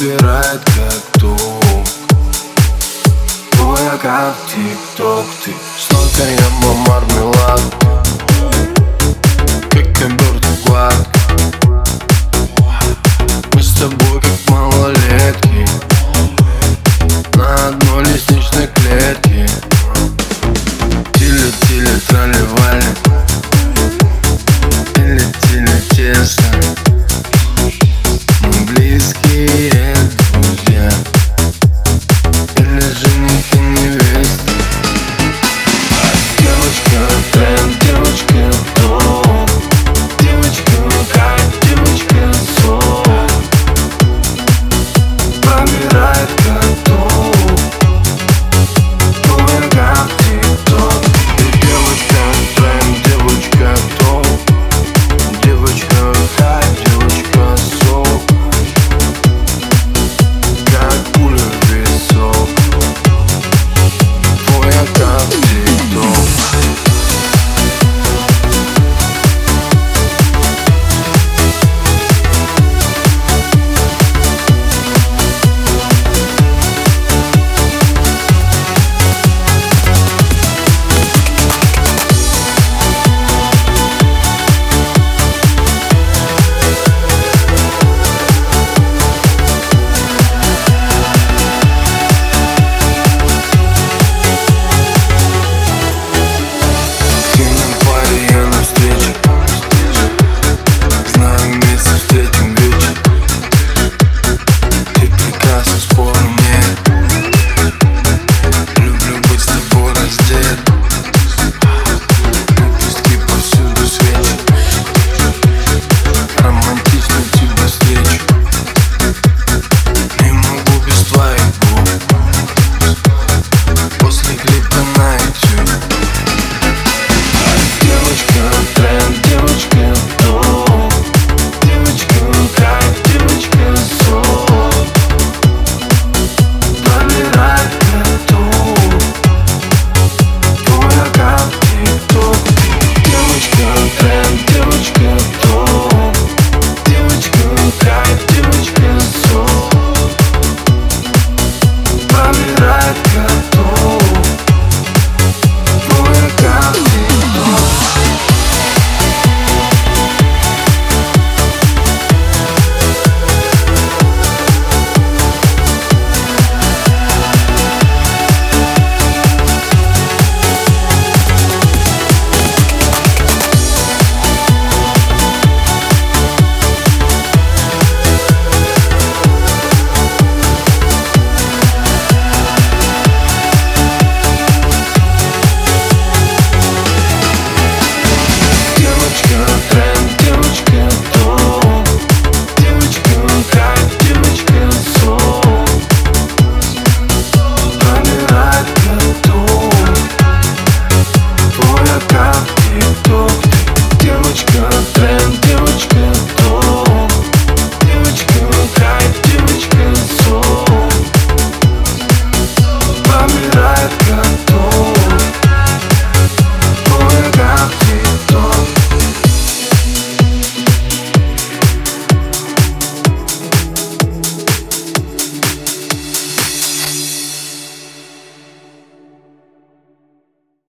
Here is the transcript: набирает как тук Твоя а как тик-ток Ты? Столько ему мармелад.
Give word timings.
набирает 0.00 0.60
как 0.64 1.20
тук 1.20 1.38
Твоя 3.52 3.92
а 3.92 3.98
как 3.98 4.34
тик-ток 4.48 5.24
Ты? 5.44 5.54
Столько 5.78 6.22
ему 6.22 6.74
мармелад. 6.86 7.65